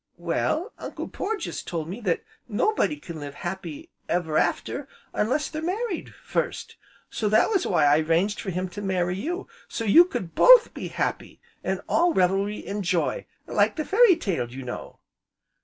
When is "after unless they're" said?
4.35-5.61